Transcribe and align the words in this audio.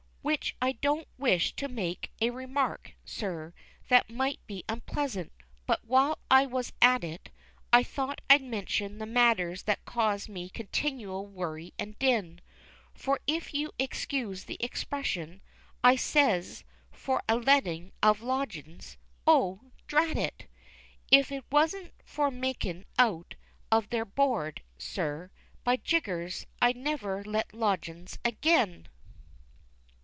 Which 0.23 0.55
I 0.61 0.73
don't 0.73 1.07
wish 1.17 1.51
to 1.53 1.67
make 1.67 2.11
a 2.21 2.29
remark, 2.29 2.93
sir, 3.03 3.55
that 3.89 4.07
might 4.11 4.39
be 4.45 4.63
unpleasant, 4.69 5.31
but 5.65 5.83
while 5.83 6.19
I 6.29 6.45
was 6.45 6.73
at 6.79 7.03
it 7.03 7.31
I 7.73 7.81
thought 7.81 8.21
as 8.29 8.35
I'd 8.35 8.43
mention 8.43 8.99
the 8.99 9.07
matters 9.07 9.63
that 9.63 9.83
cause 9.83 10.29
me 10.29 10.47
continual 10.47 11.25
worry 11.25 11.73
and 11.79 11.97
din, 11.97 12.39
For 12.93 13.19
if 13.25 13.51
you 13.55 13.71
excuse 13.79 14.43
the 14.43 14.57
expression, 14.63 15.41
I 15.83 15.95
ses, 15.95 16.59
as 16.59 16.63
for 16.91 17.23
lettin' 17.27 17.91
of 18.03 18.21
lodgins', 18.21 18.97
oh, 19.25 19.71
drat 19.87 20.17
it! 20.19 20.45
"If 21.11 21.31
it 21.31 21.45
wasn't 21.51 21.93
for 22.05 22.29
makin' 22.29 22.81
it 22.81 22.87
out 22.99 23.33
of 23.71 23.89
their 23.89 24.05
board," 24.05 24.61
sir, 24.77 25.31
by 25.63 25.77
jingers, 25.77 26.45
I'd 26.61 26.77
never 26.77 27.23
let 27.23 27.55
lodgins' 27.55 28.19
agin! 28.23 28.87